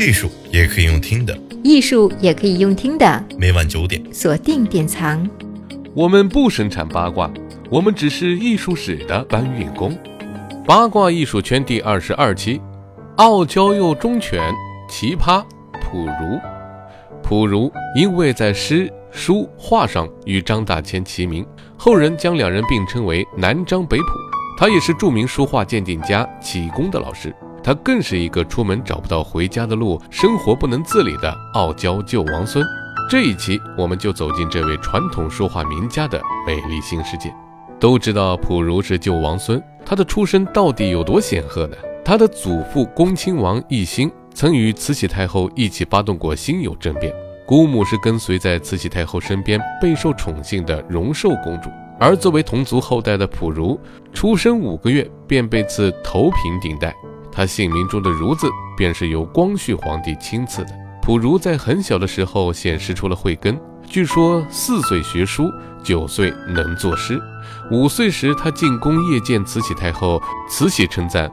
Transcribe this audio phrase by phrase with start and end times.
[0.00, 3.22] 艺术也可以用听的，艺术也可以用听的。
[3.36, 5.28] 每晚九点，锁定典藏。
[5.92, 7.30] 我们不生产八卦，
[7.68, 9.94] 我们只是艺术史的搬运工。
[10.64, 12.62] 八卦艺术圈第二十二期，
[13.16, 14.40] 傲娇又忠犬，
[14.88, 15.44] 奇葩
[15.82, 16.40] 普如。
[17.22, 21.46] 普如因为在诗、书、画上与张大千齐名，
[21.76, 24.04] 后人将两人并称为南张北普。
[24.56, 27.36] 他也是著名书画鉴定家启功的老师。
[27.62, 32.64] 他更是一个出门找不到回家的路，生活不能自理的傲娇旧王孙。
[33.08, 37.34] 这一期我们就走进这位传统书画名家的美丽新世界。
[37.78, 41.76] 都知道溥如是旧王孙，他的出身到底有多显赫呢？
[42.04, 47.12] 他的祖父恭亲王奕欣曾与慈禧太后一起发动过辛酉政变，
[47.46, 51.70] 姑母是跟随在慈禧太后身边备受宠幸的荣寿公主。
[51.98, 53.78] 而作为同族后代的溥如，
[54.12, 56.94] 出生五个月便被赐头平顶戴。
[57.32, 60.70] 他姓名中的“如”字，便是由光绪皇帝亲赐的。
[61.02, 65.50] 溥儒在很小的时候显示出了慧根，据说四岁学书，
[65.82, 67.20] 九岁能作诗，
[67.70, 71.30] 五岁时他进宫谒见慈禧太后，慈禧称赞：“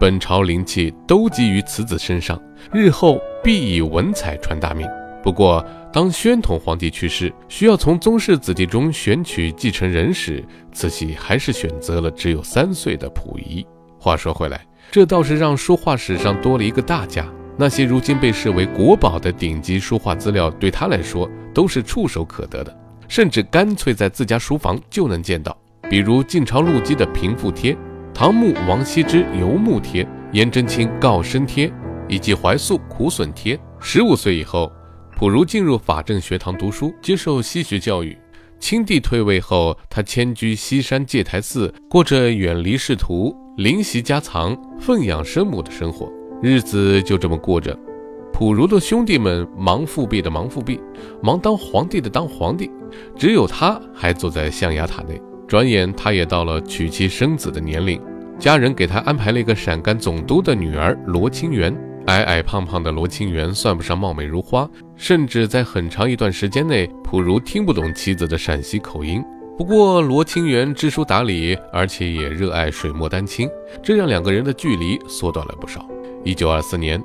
[0.00, 2.40] 本朝灵气都集于此子身上，
[2.72, 4.88] 日后必以文采传大名。”
[5.22, 13.64] 不过，当宣统皇帝去世，需要从宗室子弟中选取继承人时，慈禧还是选择了只有三岁的溥仪。
[13.98, 14.69] 话说回来。
[14.92, 17.24] 这倒是让书画史上多了一个大家。
[17.56, 25.56] 那些如今被视为国宝的顶级书画资料，对他来说都是触手可得的，甚至干脆在自家书房就能见到。
[25.88, 27.76] 比如晋朝陆机的平复帖、
[28.12, 31.70] 唐墓王羲之游牧帖、颜真卿告身帖，
[32.08, 33.58] 以及怀素苦笋帖。
[33.78, 34.72] 十五岁以后，
[35.16, 38.16] 溥如进入法政学堂读书，接受西学教育。
[38.58, 43.34] 清帝退位后，他迁居西山戒台寺，过着远离仕途。
[43.60, 47.78] 灵习家藏、奉养生母的生活，日子就这么过着。
[48.32, 50.80] 溥如的兄弟们忙复辟的忙复辟，
[51.22, 52.70] 忙当皇帝的当皇帝，
[53.18, 55.20] 只有他还坐在象牙塔内。
[55.46, 58.00] 转眼他也到了娶妻生子的年龄，
[58.38, 61.70] 家人给他安排了一个陕甘总督的女儿罗清源。
[62.06, 64.66] 矮矮胖胖的罗清源算不上貌美如花，
[64.96, 69.22] 甚至在很长一段时间内，溥如听不懂妻子的陕西口音。
[69.60, 73.46] 不过罗清源知书达理，而且也热爱水墨丹青，
[73.82, 75.86] 这让两个人的距离缩短了不少。
[76.24, 76.98] 一九二四年，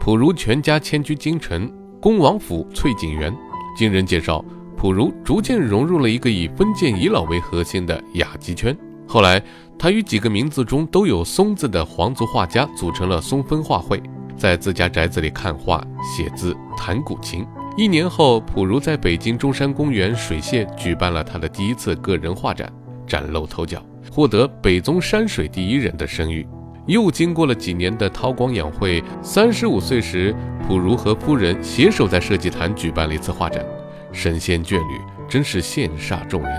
[0.00, 3.32] 溥如全家迁居京城恭王府翠景园。
[3.76, 4.44] 经人介绍，
[4.76, 8.76] 溥如逐渐融入了一个以封建遗老为核心的雅集圈。
[9.06, 9.40] 后来，
[9.78, 14.02] 他与几个名字中都有“松”字的皇族画家组成了松风画会，
[14.36, 17.46] 在自家宅子里看画、写字、弹古琴。
[17.76, 22.70] 一年后，溥如在北京中山公园水榭举办了他的第一次个人画展，
[23.06, 26.46] 崭露头角，获得北宗山水第一人的声誉。
[26.86, 30.34] 又经过了几年的韬光养晦，三十五岁时，
[30.66, 33.64] 溥如和夫人携手在设计坛举办了一次画展，
[34.12, 36.52] 神仙眷侣，真是羡煞众人。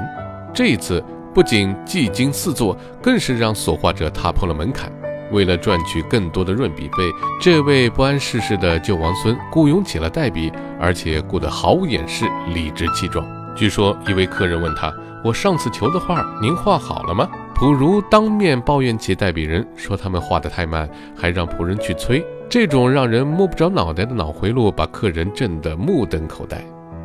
[0.53, 4.91] 这一次不仅技惊四座，更是让所画者踏破了门槛。
[5.31, 13.25] 为了赚取更多的润笔费，这位不谙世事的旧王孙雇佣起了代笔，而且雇得毫无掩饰，理直气壮。
[13.55, 14.93] 据说一位客人问他
[15.23, 22.25] ：“我上次求的画，您画好了吗？”溥如当面抱怨起代笔人，说他们画得太慢，还让仆人去催。
[22.49, 26.63] 这种让人摸不着脑袋的脑回路，把客人震得目瞪口呆。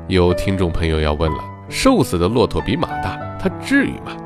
[0.09, 1.39] 有听众朋友要问了：
[1.69, 4.17] 瘦死的骆驼比马大，他至于吗？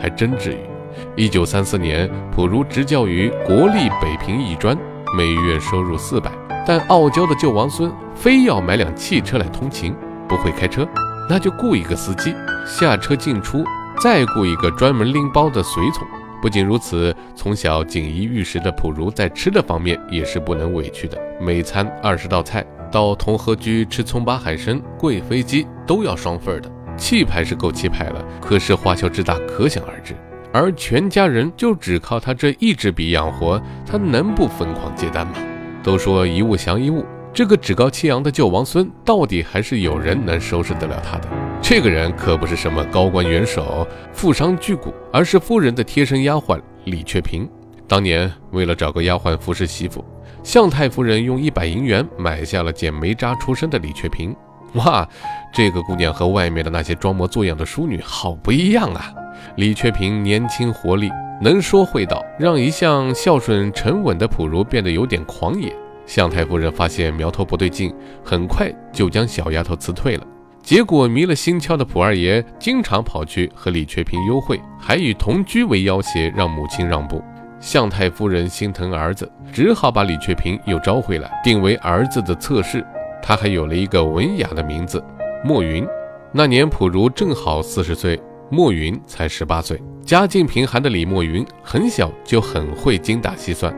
[0.00, 0.75] 还真至于。
[1.16, 4.76] 一九三四年，溥如执教于国立北平艺专，
[5.16, 6.30] 每月收入四百。
[6.66, 9.94] 但傲娇的旧王孙非要买辆汽车来通勤，
[10.28, 10.86] 不会开车，
[11.28, 12.34] 那就雇一个司机，
[12.66, 13.64] 下车进出，
[14.00, 16.06] 再雇一个专门拎包的随从。
[16.42, 30.14] 不仅如此，从小锦衣玉食的溥如在吃的方面也是不能委屈的，每餐二十道菜，到同和居吃葱巴海参、贵妃鸡都要双份的，气派是够气派了，可是花销之大，可想而知。
[30.56, 35.34] 而全家人就只靠他这一支笔养活，他能不疯狂接单吗？
[35.82, 41.28] 都说一物降一物，这个趾高气扬的旧王孙，到底还是有人能收拾得了他的。
[41.60, 47.46] 这个人可不是什么高官元首、富商巨贾，而是夫人的贴身丫鬟李雀萍。
[47.86, 50.02] 当年为了找个丫鬟服侍媳妇，
[50.42, 54.34] 向太夫人用一百银元买下了捡煤渣出身的李雀萍。
[54.72, 55.06] 哇，
[55.52, 59.12] 这个姑娘和外面的那些装模作样的淑女好不一样啊！
[59.54, 61.10] 李雀萍年轻活力，
[61.40, 65.72] 能说会道，让一向孝顺沉稳的普如变得有点狂野。
[66.04, 70.26] 向太夫人发现苗头不对劲，很快就将小丫头辞退了。
[70.62, 77.22] 结果迷了心窍的普二爷经常跑去和李雀萍幽会，还以同居为要挟让母亲让步。
[77.58, 82.84] 向太夫人心疼儿子，只好把李雀平又招回来，定为儿子的侧室。
[83.22, 85.02] 他还有了一个文雅的名字
[85.44, 85.86] 莫云。
[86.32, 88.20] 那年普如正好四十岁，
[88.50, 89.82] 莫云才十八岁。
[90.04, 93.74] 家境贫寒的李莫云很小就很会精打细算。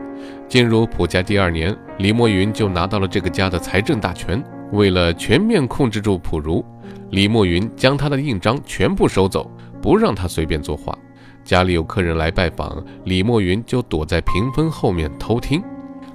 [0.47, 4.43] 进入普家第二年，李莫云就拿到了这个家的财政大权。
[4.71, 6.63] 为了全面控制住普如，
[7.09, 9.49] 李莫云将他的印章全部收走，
[9.81, 10.95] 不让他随便作画。
[11.43, 15.63] 家里有客人来拜访，李莫云就躲在屏风后面偷听，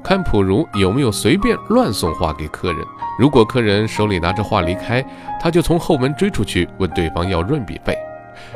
[0.04, 2.84] 看普如有没有随便乱送画给客人。
[3.18, 5.04] 如果客人手里拿着画离开，
[5.40, 7.96] 他就从后门追出去问对方要润笔费。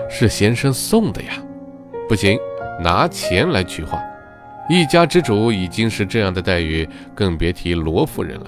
[0.09, 1.33] 是先生送的呀？
[2.09, 2.39] 不行，
[2.83, 4.01] 拿钱来取画。
[4.71, 8.47] 一家之主已经是这样的待遇，更别提罗夫人了。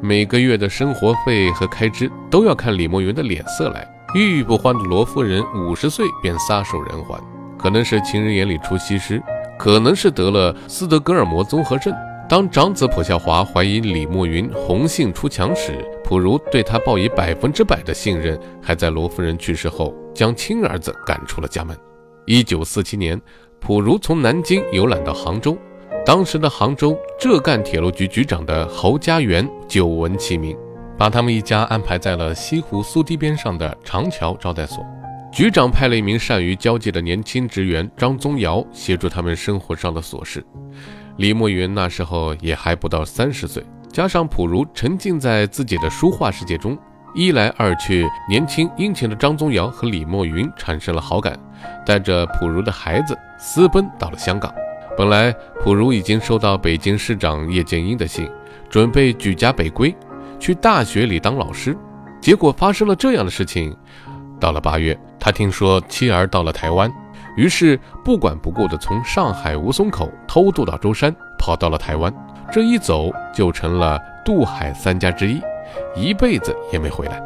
[0.00, 3.86] 每个月的生活费和开支都要看李莫云的脸色来。
[4.14, 7.18] 郁郁不欢的罗夫人五十岁便撒手人寰。
[7.58, 9.22] 可能是情人眼里出西施，
[9.58, 11.94] 可能是得了斯德哥尔摩综合症。
[12.32, 21.76] 当长子蒲孝华怀疑李慕云红杏出墙时，普如对他报以百分之百的信任，还在罗夫人去世后将亲儿子赶出了家门。
[22.24, 23.20] 一九四七年，
[23.60, 25.58] 普如从南京游览到杭州，
[26.06, 30.56] 当时的杭州浙赣铁路局局长的侯家园久闻其名，
[30.96, 34.82] 把他们一家安排在了西湖苏堤边上的长桥招待所。
[35.30, 40.42] 局长派了一名善于交际的年轻职员张宗尧协助他们生活上的琐事。
[41.16, 46.76] 李墨云那时候也还不到三十岁，加上普如沉浸在自己的书画世界中，
[47.14, 51.38] 一来二去，年轻殷勤的张宗尧和李墨云产生了好感，
[51.84, 54.52] 带着普如的孩子私奔到了香港。
[54.96, 55.32] 本来
[55.62, 58.28] 普如已经收到北京市长叶剑英的信，
[58.68, 59.94] 准备举家北归，
[60.40, 61.76] 去大学里当老师，
[62.20, 63.76] 结果发生了这样的事情。
[64.40, 66.92] 到了八月，他听说妻儿到了台湾，
[67.36, 72.12] 于是不管不顾地从上海吴淞口偷渡到舟山，跑到了台湾。
[72.52, 75.40] 这一走就成了渡海三家之一，
[75.96, 77.22] 一辈子也没回来。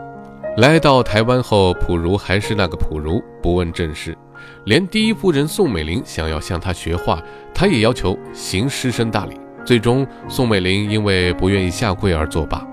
[0.59, 4.17] 来到台湾后，普如还是那个普如，不问政事，
[4.65, 7.21] 连第一夫人宋美龄想要向他学画，
[7.53, 9.39] 他也要求行师生大礼。
[9.65, 12.65] 最终，宋美龄因为不愿意下跪而作罢。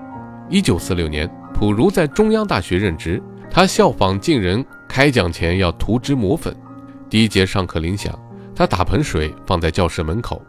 [0.48, 3.20] 一九四六年，普如在中央大学任职。
[3.50, 6.54] 他效仿晋人，开讲前要涂脂抹粉。
[7.14, 8.12] 第一节上课铃响，
[8.56, 10.42] 他打盆水放在教室门口，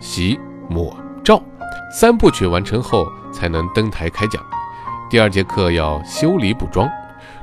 [0.00, 0.38] 洗、
[0.70, 1.42] 抹、照，
[1.90, 4.40] 三部曲完成后才能登台开讲。
[5.10, 6.88] 第二节课要修理补妆，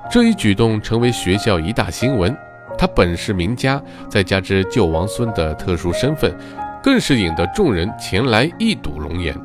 [0.10, 2.34] 这一举动成为学校一大新闻。
[2.78, 6.34] 他本是名家，再加之救王孙的特殊身份，
[6.82, 9.36] 更是引得众人前来一睹龙颜。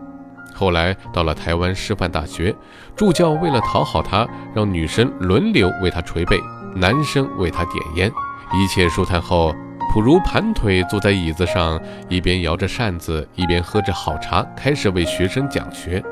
[0.55, 2.55] 后来到了台湾师范大学，
[2.95, 6.39] 助教为了讨好他，让女生轮流为他捶背，
[6.77, 8.13] 男生为他点烟。
[8.57, 9.53] 一切舒坦后，
[9.93, 16.03] 普如盘腿坐在椅子上，一边摇着扇子，一边喝着好茶，开始为学生讲学。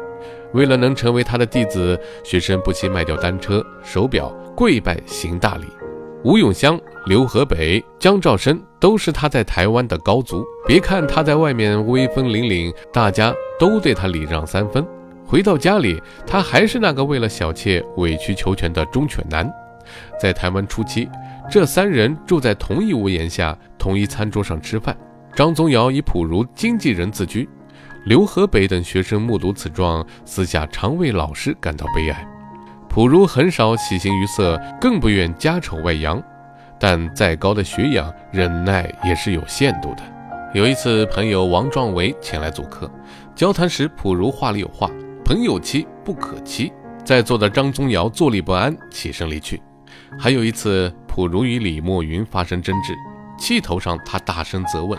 [0.52, 5.66] 为了能成为他的弟子，学生不惜卖掉单车、手表，跪拜行大礼。
[6.24, 10.44] 吴永湘、刘和北、江兆生都是他在台湾的高足。
[10.66, 13.32] 别看他在外面威风凛凛，大家。
[13.58, 14.84] 都对他礼让三分。
[15.24, 19.48] 回到家里，他还是那个为了小妾委曲求全的忠犬男。
[20.20, 21.08] 在台湾初期，
[21.50, 24.96] 这三人住在同一屋檐下，同一餐桌上吃饭。
[25.34, 27.48] 张宗尧以普如经纪人自居，
[28.04, 32.26] 刘和北等学生目睹此状，私下常为老师感到悲哀。
[32.88, 36.22] 普如很少喜形于色，更不愿家丑外扬，
[36.78, 40.02] 但再高的学养，忍耐也是有限度的。
[40.52, 42.90] 有一次，朋友王壮维前来做客。
[43.34, 44.90] 交谈时，普如话里有话
[45.24, 46.70] ：“朋友妻不可欺。”
[47.02, 49.62] 在座的张宗尧坐立不安，起身离去。
[50.18, 52.94] 还有一次，普如与李墨云发生争执，
[53.38, 54.98] 气头上，他大声责问：“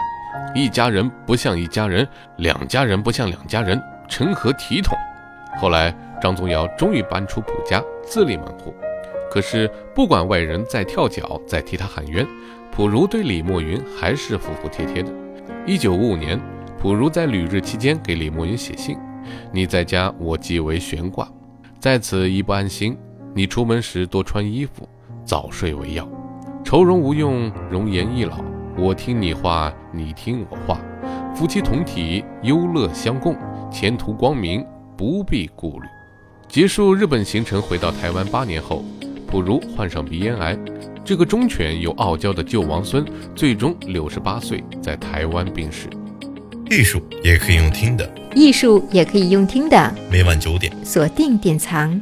[0.53, 4.97] 一家人不像一家人，两家人不像两家人，成何体统？”
[5.59, 8.73] 后来，张宗尧终于搬出普家，自立门户。
[9.31, 12.27] 可是，不管外人再跳脚，再替他喊冤，
[12.71, 15.11] 普如对李墨云还是服服帖帖的。
[15.65, 16.39] 一九五五年。
[16.79, 18.97] 普如在旅日期间给李墨云写信
[19.53, 21.25] ：“你在家，我即为悬挂，
[21.79, 22.97] 在此一不安心。
[23.33, 24.85] 你出门时多穿衣服，
[25.25, 26.07] 早睡为要。
[26.63, 28.43] 愁容无用，容颜易老。
[28.77, 30.79] 我听你话，你听我话，
[31.35, 33.35] 夫妻同体，忧乐相共，
[33.71, 34.65] 前途光明，
[34.97, 35.87] 不必顾虑。”
[36.49, 38.83] 结束日本行程，回到台湾八年后，
[39.27, 40.57] 普如患上鼻咽癌。
[41.03, 45.89] 这个忠犬又傲娇的旧王孙，最终六十八岁在台湾病逝。
[46.69, 49.93] 艺术也可以用听的，艺术也可以用听的。
[50.09, 52.01] 每晚九点，锁定典藏。